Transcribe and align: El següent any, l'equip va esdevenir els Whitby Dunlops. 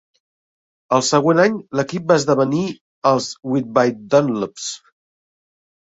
El 0.97 1.03
següent 1.09 1.41
any, 1.43 1.59
l'equip 1.79 2.09
va 2.13 2.17
esdevenir 2.21 2.63
els 3.13 3.31
Whitby 3.53 3.97
Dunlops. 4.15 4.71